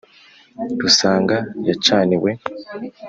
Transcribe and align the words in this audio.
rusanga 0.81 1.37
yacaniwe, 1.67 2.29